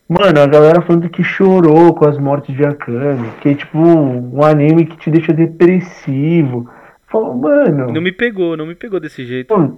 [0.07, 4.43] Mano, a galera falando que chorou com as mortes de Akame, que é tipo um
[4.43, 6.69] anime que te deixa depressivo.
[7.07, 9.47] Falou, mano, Não me pegou, não me pegou desse jeito.
[9.47, 9.77] pô,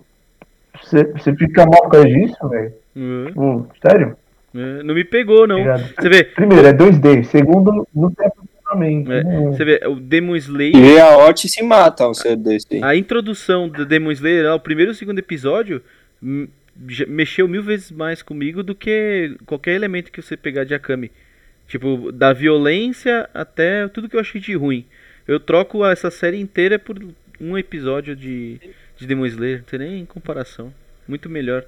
[0.82, 2.74] você, você fica mal por causa disso, velho?
[2.98, 4.18] É, Tipo, sério?
[4.56, 5.56] é, Não me pegou, não.
[5.58, 5.94] Obrigado.
[6.00, 7.24] Você vê, Primeiro, é 2D.
[7.26, 8.30] Segundo, não tem
[8.72, 12.36] é, Não- você vê, o Demon E Slayer, vê a Ot se mata ao ser
[12.36, 12.68] desse.
[12.72, 12.84] aí.
[12.84, 15.82] a introdução do Demon Slayer, lá, o primeiro e o segundo episódio,
[17.08, 21.12] mexeu mil vezes mais comigo do que qualquer elemento que você pegar de Akame.
[21.68, 24.86] Tipo, da violência até tudo que eu achei de ruim.
[25.28, 27.00] Eu troco essa série inteira por
[27.42, 28.60] um episódio de,
[28.98, 30.72] de Demon Slayer, não tem nem comparação.
[31.08, 31.64] Muito melhor.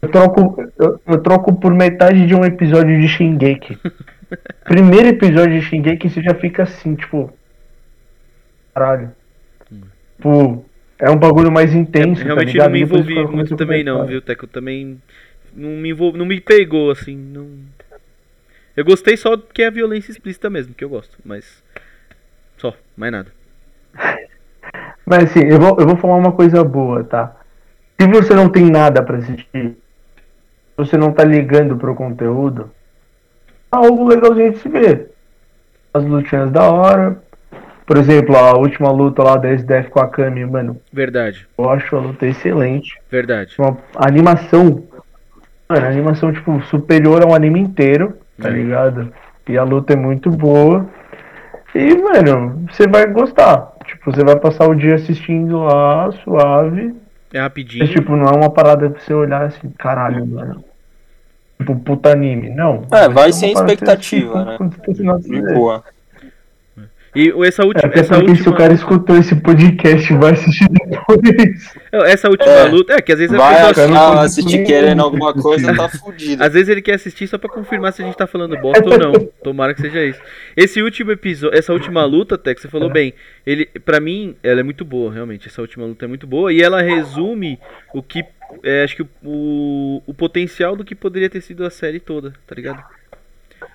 [0.00, 3.78] Eu troco, eu, eu troco por metade de um episódio de Shingeki.
[4.64, 7.32] Primeiro episódio de Shingeki você já fica assim, tipo.
[8.74, 9.12] Caralho.
[10.16, 10.64] Tipo,
[10.98, 12.22] é um bagulho mais intenso.
[12.22, 14.46] Eu realmente tá não me envolvi muito também não, viu, Teco?
[14.46, 15.00] Também
[15.54, 16.12] não me envol...
[16.12, 17.48] não me pegou assim, não.
[18.76, 21.62] Eu gostei só porque é a violência explícita mesmo, que eu gosto, mas
[22.56, 23.32] só, mais nada.
[25.06, 27.34] Mas assim, eu vou, eu vou falar uma coisa boa, tá?
[28.00, 29.76] Se você não tem nada pra assistir,
[30.76, 32.70] você não tá ligando pro conteúdo,
[33.70, 35.10] algo legalzinho de se ver.
[35.92, 37.20] as lutinhas da hora.
[37.84, 41.96] Por exemplo, a última luta lá da SDF com a Kami, mano, Verdade, eu acho
[41.96, 42.96] a luta excelente.
[43.10, 43.56] verdade.
[43.58, 44.84] Uma animação,
[45.68, 48.52] mano, a animação, tipo, superior ao anime inteiro, tá É.
[48.52, 49.12] ligado?
[49.48, 50.86] E a luta é muito boa.
[51.74, 53.72] E, mano, você vai gostar.
[53.84, 56.94] Tipo, você vai passar o dia assistindo lá, suave.
[57.32, 57.82] É rapidinho.
[57.84, 60.64] Mas, tipo, não é uma parada pra você olhar assim, caralho, mano.
[61.74, 62.50] Tipo, puta anime.
[62.50, 62.84] Não.
[62.92, 65.18] É, vai ser sem você expectativa, assiste né?
[65.18, 65.84] De a boa.
[67.12, 70.16] E essa É, última, até essa porque se última, o cara escutou esse podcast e
[70.16, 71.74] vai assistir depois.
[72.06, 72.64] essa última É.
[72.68, 75.34] luta, é que às vezes a Vai pessoa cara, não achar, pode assistir querendo alguma
[75.34, 76.40] coisa, tá fudido.
[76.44, 78.96] Às vezes ele quer assistir só pra confirmar se a gente tá falando bosta ou
[78.96, 79.12] não.
[79.42, 80.20] Tomara que seja isso.
[80.56, 83.12] Esse último episódio, essa última luta, até que você falou bem,
[83.44, 85.48] ele, para mim, ela é muito boa, realmente.
[85.48, 87.58] Essa última luta é muito boa e ela resume
[87.92, 88.24] o que,
[88.62, 92.32] é, acho que o, o, o potencial do que poderia ter sido a série toda,
[92.46, 92.82] tá ligado?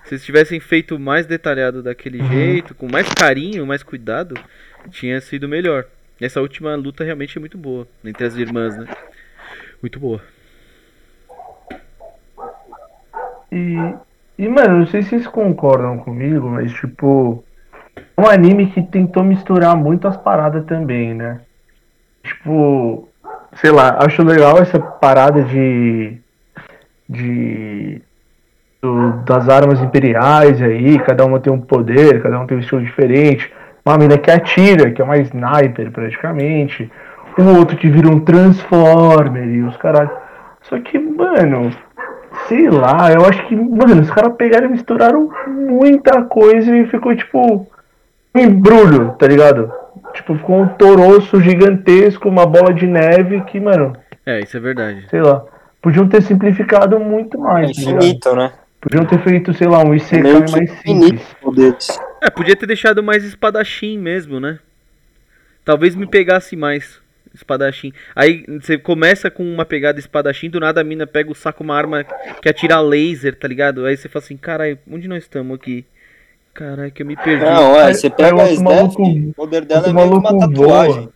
[0.03, 4.35] Se eles tivessem feito mais detalhado daquele jeito, com mais carinho, mais cuidado,
[4.89, 5.85] tinha sido melhor.
[6.19, 8.87] Essa última luta realmente é muito boa entre as irmãs, né?
[9.81, 10.21] Muito boa.
[13.51, 13.75] E,
[14.37, 17.43] e, mano, não sei se vocês concordam comigo, mas, tipo,
[17.95, 21.41] é um anime que tentou misturar muito as paradas também, né?
[22.23, 23.07] Tipo,
[23.55, 26.17] sei lá, acho legal essa parada de.
[27.09, 28.01] de.
[28.81, 32.81] do- das armas imperiais aí, cada uma tem um poder, cada um tem um estilo
[32.83, 33.51] diferente.
[33.85, 36.91] Uma mina que atira, que é uma sniper praticamente.
[37.37, 40.09] Um outro que vira um Transformer e os caralho.
[40.63, 41.69] Só que, mano,
[42.47, 47.15] sei lá, eu acho que, mano, os caras pegaram e misturaram muita coisa e ficou
[47.15, 47.67] tipo
[48.33, 49.71] um embrulho, tá ligado?
[50.15, 55.05] Tipo, ficou um toroço gigantesco, uma bola de neve que, mano, É, isso é verdade.
[55.09, 55.45] sei lá.
[55.81, 57.97] Podiam ter simplificado muito É mais, ligado?
[57.97, 58.53] infinito, né?
[58.81, 61.35] Podiam ter feito, sei lá, um É meio que mais infinito simples.
[61.41, 61.99] poderes.
[62.23, 64.59] É, podia ter deixado mais espadachim mesmo, né?
[65.63, 66.99] Talvez me pegasse mais
[67.33, 67.91] espadachim.
[68.15, 71.75] Aí você começa com uma pegada espadachim, do nada a mina pega o saco uma
[71.75, 72.05] arma
[72.41, 73.85] que atira laser, tá ligado?
[73.85, 75.85] Aí você fala assim, caralho, onde nós estamos aqui?
[76.55, 77.43] Caralho, que eu me perdi.
[77.43, 81.09] Não, é, você pega o a maluco- o poder dela é meio que uma tatuagem.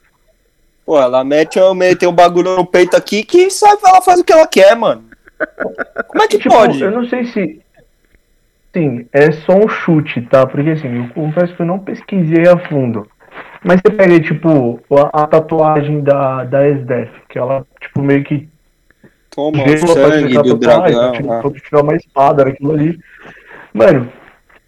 [0.86, 4.34] Pô, ela mete, mete um bagulho no peito aqui que sabe, ela faz o que
[4.34, 5.06] ela quer, mano.
[6.08, 6.82] Como é que Tipo, pode?
[6.82, 7.62] eu não sei se.
[8.74, 10.46] Sim, é só um chute, tá?
[10.46, 13.08] Porque assim, eu confesso que eu não pesquisei a fundo.
[13.64, 18.48] Mas você pega, tipo, a, a tatuagem da, da SDF, que ela, tipo, meio que
[19.30, 21.12] Toma o sangue do tatuagem, dragão.
[21.14, 21.60] tipo, né?
[21.64, 23.00] tirar uma espada naquilo ali.
[23.74, 24.12] Mano,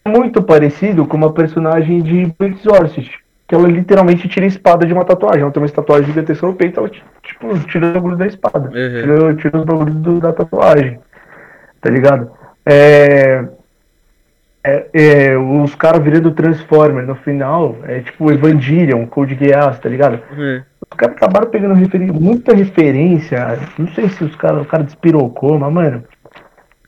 [0.08, 3.12] muito parecido com uma personagem de Exorcist,
[3.48, 5.42] que ela literalmente tira a espada de uma tatuagem.
[5.42, 8.70] Ela tem uma tatuagem gigantesca no peito, ela, tipo, tira o bagulho da espada.
[8.70, 8.72] Uhum.
[8.72, 11.00] Tira, tira os bagulhos da tatuagem.
[11.82, 12.32] Tá ligado?
[12.66, 13.44] É.
[14.64, 20.20] é- é, os caras virando Transformer no final é tipo Evangelion, Code Geass, tá ligado?
[20.38, 20.62] É.
[20.92, 23.58] Os caras acabaram pegando referen- muita referência.
[23.80, 26.04] Não sei se os cara, o cara despirocou, mas, mano.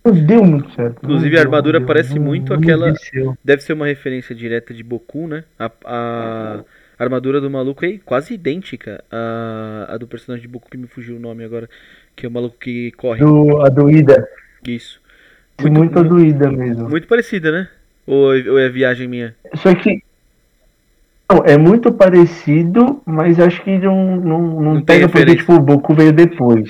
[0.05, 1.01] Não deu muito certo.
[1.01, 3.37] Não Inclusive, a armadura deu, parece não- muito não aquela- desceu.
[3.43, 5.43] Deve ser uma referência direta de Boku, né?
[5.57, 6.63] A, a
[6.99, 11.15] armadura do maluco é quase idêntica à, à do personagem de Boku que me fugiu
[11.15, 11.69] o nome agora.
[12.15, 13.19] Que é o maluco que corre.
[13.21, 14.27] Do, a doída.
[14.67, 15.01] Isso.
[15.61, 16.89] Muito, muito a mesmo.
[16.89, 17.69] Muito parecida, né?
[18.05, 19.33] Ou, ou é viagem minha?
[19.55, 20.03] Só que.
[21.31, 25.53] Não, é muito parecido, mas acho que não, não, não, Não tem pega porque, tipo,
[25.53, 26.69] o Boku veio depois.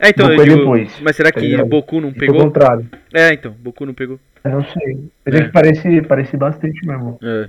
[0.00, 1.66] É, então, Boku eu é digo, depois, mas será tá que ligado?
[1.66, 2.44] Boku não Pelo pegou?
[2.46, 2.88] contrário.
[3.12, 4.18] É, então, Boku não pegou.
[4.44, 4.98] Eu não sei.
[5.26, 5.38] Mas É.
[5.38, 7.18] é que parece, parece bastante mesmo.
[7.22, 7.48] É.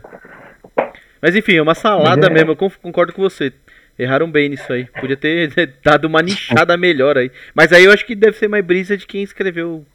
[1.21, 3.53] Mas enfim, é uma salada Mas é- mesmo, eu concordo com você.
[3.97, 4.85] Erraram bem nisso aí.
[4.99, 5.51] Podia ter
[5.83, 7.29] dado uma nichada melhor aí.
[7.53, 9.85] Mas aí eu acho que deve ser mais brisa de quem escreveu.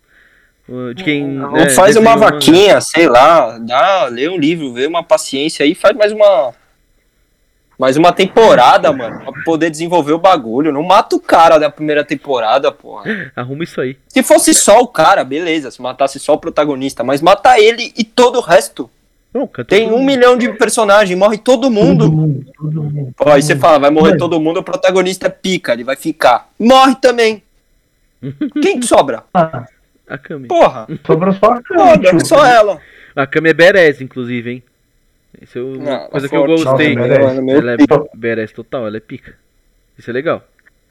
[0.68, 1.26] uh, De quem.
[1.26, 2.30] Não né, faz uma o mangá.
[2.32, 6.52] vaquinha, sei lá, dá, lê um livro, vê uma paciência aí, faz mais uma.
[7.78, 10.72] Mais uma temporada, mano, pra poder desenvolver o bagulho.
[10.72, 13.32] Não mata o cara da primeira temporada, porra.
[13.34, 13.96] Arruma isso aí.
[14.08, 18.04] Se fosse só o cara, beleza, se matasse só o protagonista, mas mata ele e
[18.04, 18.88] todo o resto.
[19.32, 22.04] Não, Tem um milhão de personagens, morre todo mundo.
[22.04, 23.14] Todo mundo, todo mundo.
[23.18, 26.48] Ó, aí você fala, vai morrer todo mundo, o protagonista é pica, ele vai ficar.
[26.56, 27.42] Morre também.
[28.62, 29.24] Quem que sobra?
[29.34, 29.66] Ah,
[30.08, 30.46] A Kami.
[30.46, 32.28] Porra, sobrou só a foda, Kate.
[32.28, 32.78] só ela.
[33.16, 34.62] A Kami é Beres, inclusive, hein?
[35.40, 36.94] Isso é uma Não, coisa que eu gostei.
[36.96, 38.04] Nossa, meu ela é pica.
[38.14, 39.34] Beres total, ela é pica.
[39.98, 40.42] Isso é legal.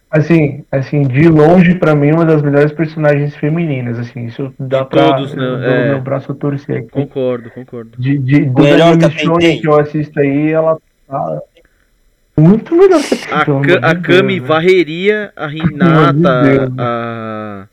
[0.10, 4.90] Assim, assim, de longe, pra mim, uma das melhores personagens femininas, assim, isso dá De
[4.90, 5.44] pra todos, né?
[5.44, 5.90] eu É.
[5.90, 6.90] meu braço torcer aqui.
[6.90, 7.92] Concordo, concordo.
[7.98, 10.78] De, de, dos Melhor que que eu assisto aí, ela
[11.08, 11.42] tá
[12.38, 14.48] muito melhor que a A, a Kami Deus, né?
[14.48, 15.62] varreria a de
[16.44, 16.72] Deus.
[16.78, 17.68] a,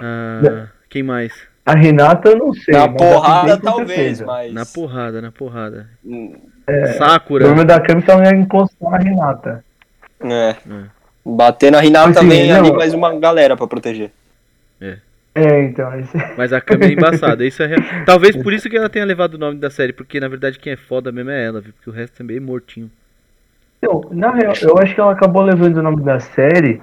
[0.00, 0.66] a.
[0.90, 1.32] Quem mais?
[1.64, 2.74] A Renata eu não sei.
[2.74, 4.52] Na porrada, talvez, mas.
[4.52, 5.88] Na porrada, na porrada.
[6.04, 6.38] O
[6.98, 7.46] Sakura.
[7.46, 9.64] problema da Kami é ela não ia encostar na Renata.
[10.20, 10.56] É.
[11.24, 12.58] Bater na Renata Assim, vem não.
[12.58, 14.10] ali mais uma galera pra proteger.
[15.34, 15.98] É, então.
[15.98, 16.16] Esse...
[16.36, 17.44] Mas a Kami é embaçada.
[17.46, 17.80] Isso é real.
[18.06, 20.74] Talvez por isso que ela tenha levado o nome da série, porque na verdade quem
[20.74, 21.72] é foda mesmo é ela, viu?
[21.72, 22.90] Porque o resto é meio mortinho.
[23.78, 26.80] Então, na real, eu acho que ela acabou levando o nome da série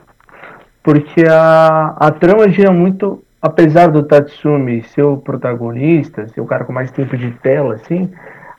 [0.83, 6.63] porque a, a trama gira muito, apesar do Tatsumi ser o protagonista, ser o cara
[6.63, 8.09] com mais tempo de tela, assim,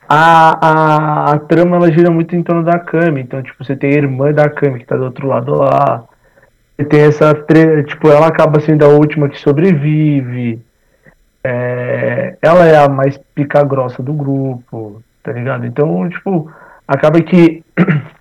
[0.09, 3.21] a, a, a trama ela gira muito em torno da Kami.
[3.21, 6.05] Então, tipo, você tem a irmã da Kami que tá do outro lado lá.
[6.77, 7.33] Você tem essa.
[7.87, 10.61] Tipo, ela acaba sendo a última que sobrevive.
[11.45, 15.67] É, ela é a mais pica grossa do grupo, tá ligado?
[15.67, 16.53] Então, tipo,
[16.87, 17.65] acaba que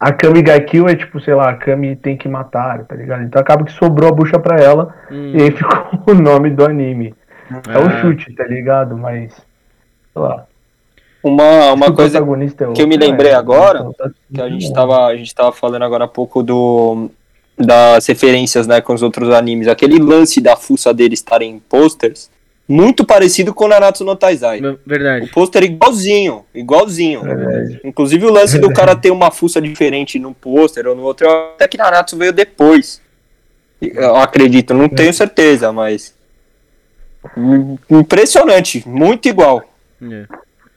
[0.00, 3.22] a Kami Gaikil é tipo, sei lá, a Kami tem que matar, tá ligado?
[3.22, 6.64] Então acaba que sobrou a bucha pra ela Hum, e aí ficou o nome do
[6.64, 7.14] anime.
[7.68, 8.96] É o ah, chute, tá ligado?
[8.96, 10.46] Mas, sei lá.
[11.22, 13.92] Uma, uma se o coisa protagonista é que eu me outro, lembrei é, agora, então
[13.92, 17.10] tá- que a gente tava, a gente tava falando agora há pouco do
[17.58, 19.68] das referências, né, com os outros animes.
[19.68, 22.30] Aquele lance da fuça dele estarem em posters,
[22.70, 24.64] muito parecido com Nanatsu no Taizai.
[24.64, 25.26] O Verdade.
[25.26, 27.22] pôster igualzinho, igualzinho.
[27.26, 31.28] É, Inclusive o lance do cara ter uma fuça diferente num pôster ou no outro,
[31.28, 33.02] até que Nanatsu veio depois.
[33.82, 36.14] Eu acredito, não tenho certeza, mas
[37.90, 39.64] impressionante, muito igual.
[40.00, 40.26] É.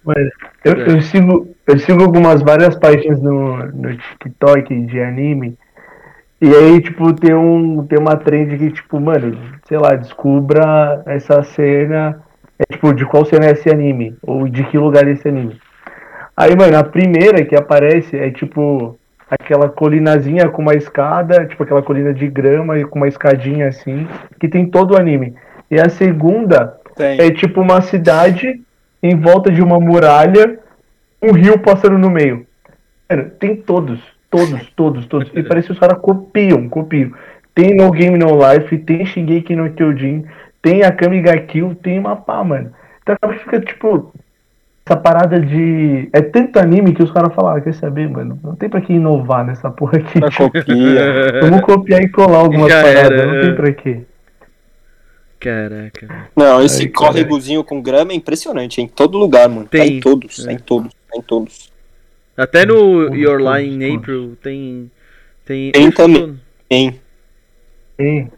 [0.03, 0.29] Mas
[0.65, 5.57] eu, eu sigo, eu sigo algumas várias páginas no, no TikTok de anime.
[6.41, 11.41] E aí, tipo, tem, um, tem uma trend que, tipo, mano, sei lá, descubra essa
[11.43, 12.21] cena.
[12.59, 14.15] É, tipo, de qual cena é esse anime?
[14.21, 15.59] Ou de que lugar é esse anime?
[16.35, 18.97] Aí, mano, a primeira que aparece é, tipo,
[19.29, 24.07] aquela colinazinha com uma escada, tipo, aquela colina de grama e com uma escadinha assim,
[24.39, 25.35] que tem todo o anime.
[25.69, 27.19] E a segunda Tem.
[27.19, 28.61] é tipo uma cidade
[29.01, 30.59] em volta de uma muralha,
[31.21, 32.45] um rio passando no meio.
[33.09, 33.99] Mano, tem todos,
[34.37, 35.31] todos, todos, todos.
[35.35, 37.11] E parece que os caras copiam, copiam.
[37.53, 40.25] Tem No Game No Life, tem Shingeki no Kyojin,
[40.61, 42.71] tem Akame ga Kill, tem uma pá, mano.
[43.01, 44.11] Então acaba que fica tipo
[44.85, 46.09] essa parada de.
[46.11, 48.39] É tanto anime que os caras falam, ah, quer saber, mano?
[48.43, 50.19] Não tem pra que inovar nessa porra aqui.
[50.19, 51.41] Tá Tipo, copia.
[51.43, 54.01] vamos copiar e colar algumas Já paradas, era, não tem pra quê.
[55.39, 56.07] Caraca.
[56.35, 59.63] Não, esse Ai, córregozinho com grama é impressionante, é em todo lugar, mano.
[59.65, 59.97] Tá Tem.
[59.97, 60.53] em todos, tá É.
[60.53, 61.72] em todos, tá em todos.
[62.35, 63.95] Até no Todos, Your Lie in todos.
[63.97, 64.91] April tem.
[65.45, 66.39] Tem, Tem também.
[66.69, 66.99] Tem.
[67.97, 68.31] Tem.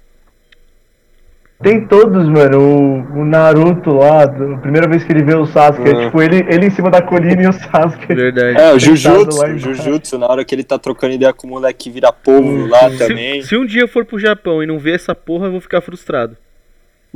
[1.64, 2.60] Tem todos, mano.
[2.60, 6.06] O, o Naruto lá, a primeira vez que ele vê o Sasuke, é Ah.
[6.06, 8.14] tipo ele, ele em cima da colina e o Sasuke.
[8.14, 8.60] Verdade.
[8.60, 9.58] É, o Jujutsu, lá o.
[9.58, 12.90] Jujutsu, na hora que ele tá trocando ideia com o moleque que vira povo lá
[12.98, 13.42] também.
[13.42, 15.62] Se, se um dia eu for pro Japão e não ver essa porra, eu vou
[15.62, 16.36] ficar frustrado.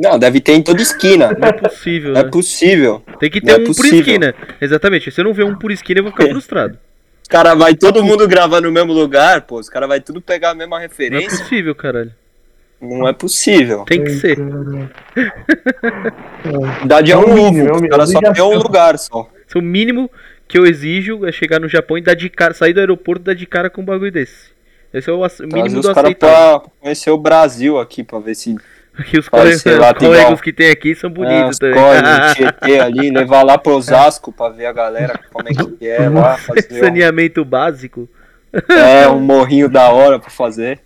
[0.01, 1.35] Não, deve ter em toda esquina.
[1.37, 2.29] Não é possível, Não é né?
[2.29, 3.03] possível.
[3.19, 3.99] Tem que não ter é um por possível.
[3.99, 4.35] esquina.
[4.61, 5.11] Exatamente.
[5.11, 6.29] Se eu não ver um por esquina, eu vou ficar É.
[6.31, 6.77] frustrado.
[7.21, 9.59] Os cara vai todo mundo gravar no mesmo lugar, pô.
[9.59, 11.37] Os cara vai tudo pegar a mesma Não é referência.
[11.39, 12.11] possível, caralho.
[12.81, 13.83] Não é possível.
[13.85, 14.37] Tem que ser.
[16.81, 17.89] A idade é É um mínimo, é o Os mínimo.
[17.89, 19.29] caras só vê um lugar só.
[19.53, 20.09] É o mínimo
[20.47, 23.25] que eu exijo é chegar no Japão e dar de cara, sair do aeroporto e
[23.25, 24.49] dar de cara com um bagulho desse.
[24.93, 26.59] Esse é o ace- o Trazer mínimo os do caras aceitável.
[26.61, 28.55] pra conhecer o Brasil aqui, pra ver se
[28.99, 30.37] Porque os colegas, lá, colegas igual.
[30.37, 31.75] que tem aqui são é, bonitos os também.
[31.75, 32.01] corre
[32.35, 36.35] Tietê ali, levar lá pro Osasco pra ver a galera, como é que é lá,
[36.37, 38.09] fazer um, Saneamento básico.
[38.67, 40.79] é, um morrinho da hora pra fazer.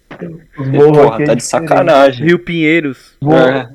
[0.57, 2.25] Os E, morros porra, aqui é tá de sacanagem.
[2.27, 3.17] Rio Pinheiros.
[3.23, 3.67] É.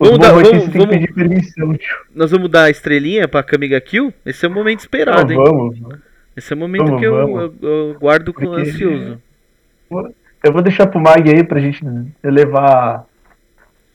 [0.00, 1.96] Os Vamos dar- vamos- vamos- que pedir permissão, tio.
[2.14, 4.12] Nós vamos dar a estrelinha pra Kamiga Kill?
[4.24, 5.38] Esse é o momento esperado, hein?
[5.38, 5.76] vamos.
[6.36, 7.42] Esse é o momento vamos, que eu, vamos.
[7.62, 9.20] eu- eu guardo com Porque- ansioso.
[10.44, 11.84] Eu vou deixar pro Mag aí pra gente
[12.22, 13.04] elevar,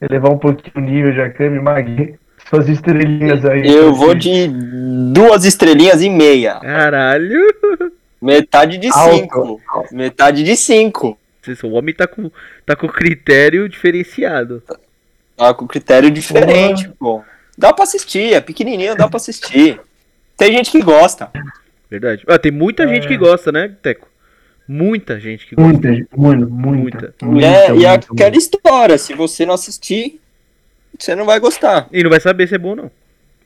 [0.09, 1.59] elevar um pouquinho o nível de Akame.
[1.59, 2.15] Mag,
[2.49, 3.67] suas estrelinhas aí.
[3.67, 4.47] Eu vou de
[5.13, 6.55] duas estrelinhas e meia.
[6.59, 7.39] Caralho!
[8.21, 9.15] Metade de Alto.
[9.15, 9.61] cinco.
[9.91, 11.17] Metade de cinco.
[11.63, 12.31] O homem tá com,
[12.65, 14.63] tá com critério diferenciado.
[15.35, 17.21] Tá com critério diferente, pô.
[17.57, 19.79] Dá pra assistir, é pequenininho, dá pra assistir.
[20.37, 21.29] Tem gente que gosta.
[21.91, 22.23] Verdade.
[22.27, 23.07] Ah, tem muita gente É.
[23.07, 24.07] que gosta, né, Teco?
[24.67, 25.71] Muita gente que gosta.
[25.71, 27.13] Muita, muito, muita.
[27.21, 27.41] Muita.
[27.41, 30.19] e é, e é muita, aquela história, se você não assistir,
[30.97, 31.87] você não vai gostar.
[31.91, 32.91] E não vai saber se é bom ou não.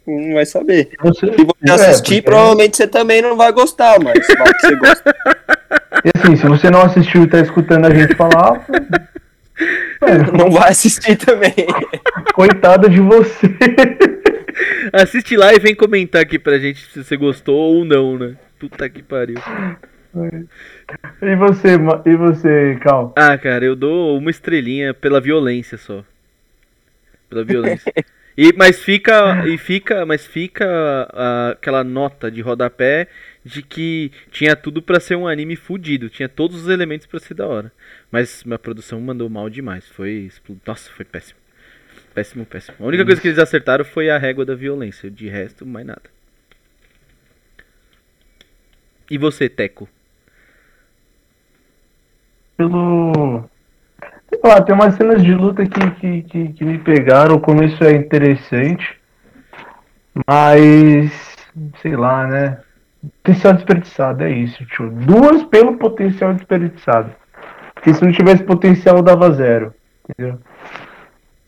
[0.05, 0.89] Não vai saber.
[1.01, 4.67] Você, Se você é, assistir, porque- provavelmente você também não vai gostar, mas vai que
[4.67, 5.15] você gosta.
[6.05, 10.69] E assim, se você não assistiu e tá escutando a gente falar, mano, Não vai
[10.69, 11.53] assistir também.
[12.35, 13.47] coitado de você.
[14.93, 18.35] Assiste lá e vem comentar aqui pra gente se você gostou ou não, né?
[18.59, 19.39] Puta que pariu.
[21.21, 21.75] E você,
[22.05, 23.13] e você, Cal?
[23.15, 26.03] Ah, cara, eu dou uma estrelinha pela violência só.
[27.29, 27.91] Pela violência.
[28.39, 30.63] E, mas fica, e fica, mas fica
[31.11, 33.07] ah, aquela nota de rodapé
[33.43, 37.33] de que tinha tudo pra ser um anime fudido, tinha todos os elementos pra ser
[37.33, 37.71] da hora.
[38.11, 40.29] Mas a produção mandou mal demais, foi,
[40.67, 41.39] nossa, foi péssimo.
[42.13, 42.77] Péssimo, péssimo.
[42.79, 46.03] A única coisa que eles acertaram foi a régua da violência, de resto, mais nada.
[49.09, 49.89] E você, Teco?
[52.57, 53.45] Pelo.
[54.29, 57.35] Sei lá, tem umas cenas de luta que, que, que, que me pegaram.
[57.35, 58.99] O começo é interessante.
[60.27, 61.37] Mas.
[61.81, 62.59] Sei lá, né?
[63.23, 64.89] Potencial desperdiçado, é isso, tio.
[64.89, 67.11] Duas pelo potencial desperdiçado.
[67.73, 69.73] Porque se não tivesse potencial, dava zero.
[70.09, 70.39] Entendeu?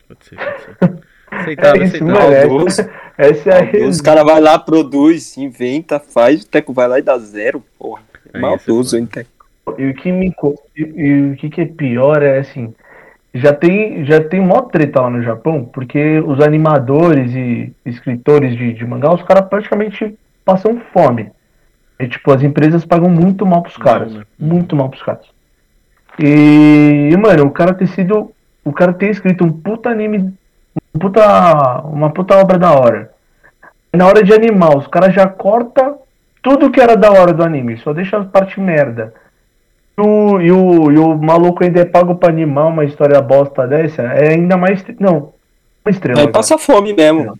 [0.07, 1.09] Pode ser, pode ser.
[1.31, 2.49] Aceitável, É isso, aceitável.
[2.49, 2.81] Maldoso.
[3.17, 6.99] Essa, essa é a Os caras vai lá, produz, inventa, faz, o Teco vai lá
[6.99, 8.01] e dá zero, porra.
[8.33, 9.38] Aí, Maldoso, é hein, Teco.
[9.77, 10.33] E o que me
[10.75, 12.73] e, e o que, que é pior é assim,
[13.33, 18.73] já tem já tem mó treta lá no Japão, porque os animadores e escritores de,
[18.73, 21.31] de mangá, os caras praticamente passam fome.
[21.99, 24.23] E, tipo, as empresas pagam muito mal pros caras, né?
[24.39, 25.25] muito mal pros caras.
[26.17, 28.31] E, mano, o cara ter sido,
[28.63, 30.33] o cara ter escrito um puta anime,
[30.95, 33.11] um puta, uma puta obra da hora.
[33.93, 35.95] Na hora de animar, os caras já corta
[36.41, 39.13] tudo que era da hora do anime, só deixa a parte merda.
[39.99, 43.67] E o, e, o, e o maluco ainda é pago pra animar uma história bosta
[43.67, 44.83] dessa, é ainda mais.
[44.97, 45.33] Não,
[45.83, 46.19] uma estrela.
[46.19, 46.31] Aí agora.
[46.33, 47.35] passa fome mesmo.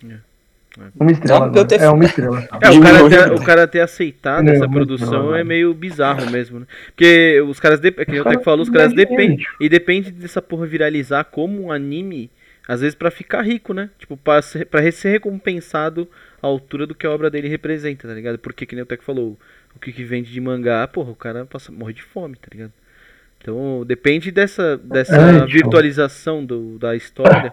[0.98, 1.46] Uma estrela.
[1.46, 2.46] Não, ter- É uma estrela.
[2.60, 6.30] É, o cara, ter, o cara ter aceitado Não, essa produção não, é meio bizarro
[6.30, 6.66] mesmo, né?
[6.86, 9.38] Porque os caras, de, é que o caras Teco falou, os caras dependem.
[9.58, 12.30] E depende dessa porra viralizar como um anime,
[12.68, 13.88] às vezes pra ficar rico, né?
[13.98, 16.06] Tipo, pra ser, pra ser recompensado
[16.42, 18.38] à altura do que a obra dele representa, tá ligado?
[18.38, 19.38] Porque, que nem o Teco falou,
[19.80, 22.72] o que, que vende de mangá, porra, o cara passa, morre de fome, tá ligado?
[23.40, 27.52] Então, depende dessa, dessa É, tipo- virtualização do, da história.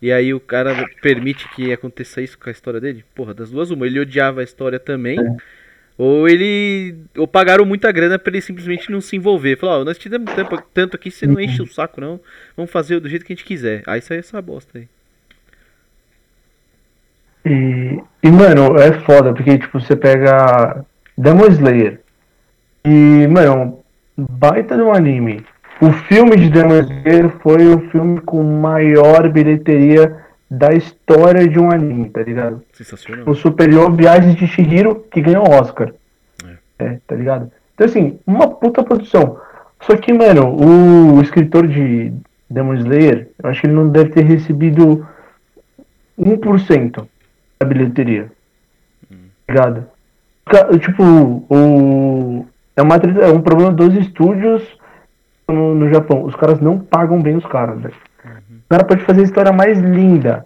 [0.00, 3.04] E aí o cara permite que aconteça isso com a história dele?
[3.14, 3.86] Porra, das duas uma.
[3.86, 5.20] Ele odiava a história também.
[5.20, 5.36] É.
[5.98, 6.94] Ou ele.
[7.16, 9.56] Ou pagaram muita grana pra ele simplesmente não se envolver.
[9.58, 12.18] Falar, ó, nós te damos tempo- tanto aqui, você não enche o saco, não.
[12.56, 13.82] Vamos fazer do jeito que a gente quiser.
[13.86, 14.88] Aí sai essa bosta aí.
[17.44, 20.84] E, e, mano, é foda, porque, tipo, você pega
[21.18, 22.00] Demon Slayer.
[22.84, 23.80] E, mano,
[24.16, 25.44] baita de um anime.
[25.80, 30.16] O filme de Demon Slayer foi o filme com maior bilheteria
[30.48, 32.62] da história de um anime, tá ligado?
[32.72, 33.28] Sensacional.
[33.28, 35.92] O superior Viagem de Shihiro, que ganhou o Oscar.
[36.78, 37.50] É, tá ligado?
[37.74, 39.40] Então, assim, uma puta produção.
[39.80, 42.12] Só que, mano, o, escritor de
[42.48, 45.04] Demon Slayer, eu acho que ele não deve ter recebido
[46.16, 47.06] 1%
[47.60, 48.30] da bilheteria.
[49.10, 49.97] Tá ligado?
[50.80, 51.02] Tipo,
[51.48, 54.62] o, é, uma, é um problema dos estúdios
[55.48, 56.24] no, no Japão.
[56.24, 57.94] Os caras não pagam bem os caras, velho.
[58.24, 60.44] O cara pode fazer a história mais linda.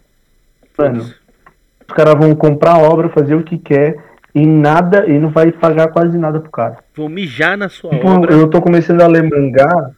[0.78, 3.96] Mano, os caras vão comprar a obra, fazer o que quer
[4.34, 6.78] e nada, e não vai pagar quase nada pro cara.
[6.96, 8.32] Vou mijar na sua Tipo, obra.
[8.32, 9.90] eu tô começando a ler mangá,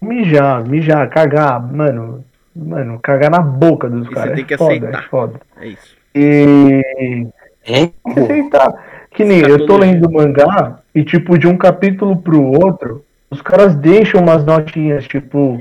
[0.00, 4.34] mijar, mijar, cagar, mano, mano, cagar na boca dos E você caras.
[4.34, 4.98] tem é que foda, aceitar.
[4.98, 5.40] É foda.
[5.60, 5.96] É isso.
[6.14, 6.82] E
[7.64, 7.72] É?
[7.86, 8.84] tem que aceitar.
[9.20, 13.74] Que nem eu tô lendo mangá e, tipo, de um capítulo pro outro, os caras
[13.74, 15.60] deixam umas notinhas, tipo,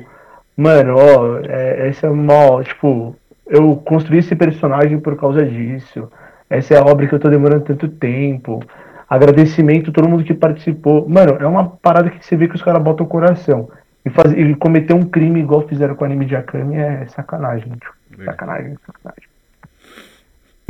[0.55, 3.13] mano, ó, é, essa é mó, tipo,
[3.45, 6.09] eu construí esse personagem por causa disso.
[6.49, 8.63] Essa é a obra que eu tô demorando tanto tempo.
[9.09, 11.09] Agradecimento a todo mundo que participou.
[11.09, 13.69] Mano, é uma parada que você vê que os caras botam o coração.
[14.05, 17.73] E, faz, e cometer um crime igual fizeram com o anime de Akame é sacanagem,
[17.73, 19.28] tipo, sacanagem, sacanagem.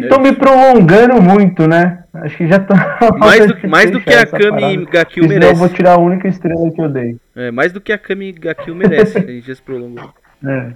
[0.08, 2.04] Tô me prolongando muito, né?
[2.14, 2.98] Acho que já tá.
[3.18, 4.86] Mais do, mais do que a Kami.
[4.86, 5.76] Gakil Senão eu vou merece.
[5.76, 7.18] tirar a única estrela que eu dei.
[7.36, 9.18] É, mais do que a Kami Gakil merece.
[9.18, 10.12] A gente já se prolongou.
[10.46, 10.72] É.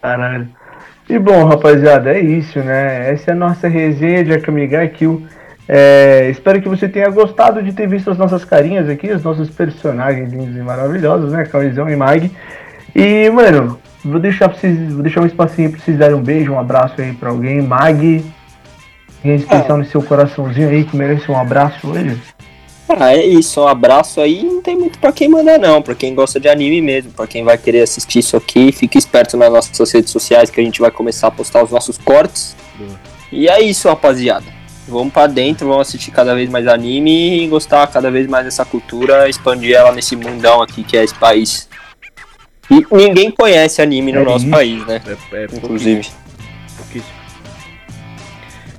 [0.00, 0.48] Caralho.
[1.08, 3.10] E bom, rapaziada, é isso, né?
[3.10, 5.26] Essa é a nossa resenha de Akamiga Kill.
[5.68, 9.50] É, espero que você tenha gostado de ter visto as nossas carinhas aqui, os nossos
[9.50, 11.44] personagens lindos e maravilhosos, né?
[11.44, 12.30] Cauizão e Mag.
[12.94, 16.52] E, mano, vou deixar, pra vocês, vou deixar um espacinho pra vocês darem um beijo,
[16.52, 17.62] um abraço aí pra alguém.
[17.62, 18.24] Mag,
[19.18, 22.20] alguém especial no seu coraçãozinho aí que merece um abraço hoje?
[22.88, 24.42] Ah, é isso, um abraço aí.
[24.42, 25.80] Não tem muito pra quem mandar, não.
[25.80, 27.10] Pra quem gosta de anime mesmo.
[27.12, 30.64] Pra quem vai querer assistir isso aqui, fique esperto nas nossas redes sociais que a
[30.64, 32.54] gente vai começar a postar os nossos cortes.
[32.76, 33.00] Boa.
[33.30, 34.44] E é isso, rapaziada.
[34.86, 38.64] Vamos pra dentro, vamos assistir cada vez mais anime e gostar cada vez mais dessa
[38.64, 41.68] cultura, expandir ela nesse mundão aqui que é esse país.
[42.70, 44.50] E ninguém conhece anime no É nosso isso.
[44.50, 45.00] país, né?
[45.32, 46.08] É, é Inclusive.
[46.76, 47.22] pouquíssimo.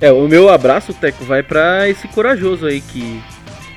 [0.00, 3.22] É, o meu abraço, Teco, vai pra esse corajoso aí que,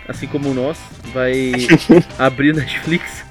[0.08, 0.78] assim como nós,
[1.14, 1.54] vai
[2.18, 3.24] abrir Netflix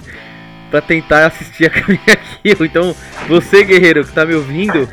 [0.70, 2.64] pra tentar assistir a Kill.
[2.66, 2.94] Então,
[3.28, 4.88] você, guerreiro, que tá me ouvindo,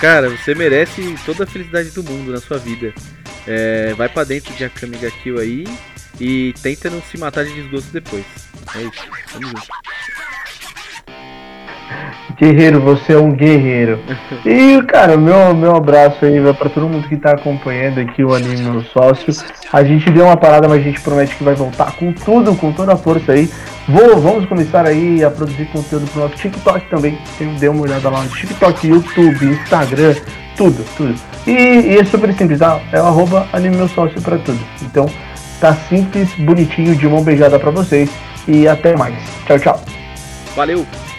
[0.00, 2.92] cara, você merece toda a felicidade do mundo na sua vida.
[3.46, 5.66] É, vai pra dentro de Akame ga Kill aí
[6.20, 8.24] e tenta não se matar de desgosto depois.
[8.76, 8.92] É isso,
[9.32, 9.62] tamo junto.
[12.36, 13.98] Guerreiro, você é um guerreiro.
[14.44, 18.34] E, cara, meu, meu abraço aí vai pra todo mundo que tá acompanhando aqui o
[18.34, 19.32] Anime no Sócio.
[19.72, 22.72] A gente deu uma parada, mas a gente promete que vai voltar com tudo, com
[22.72, 23.50] toda a força aí.
[23.88, 27.18] Vou, vamos começar aí a produzir conteúdo pro nosso TikTok também.
[27.38, 30.14] Tem, dê uma olhada lá no TikTok, YouTube, Instagram,
[30.56, 31.14] tudo, tudo.
[31.46, 32.80] E, e é super simples, tá?
[32.92, 34.60] É o arroba Anime Meu Sócio pra tudo.
[34.82, 35.10] Então,
[35.60, 38.10] tá simples, bonitinho, de mão beijada pra vocês.
[38.46, 39.14] E até mais.
[39.46, 39.80] Tchau, tchau.
[40.56, 41.09] Valeu!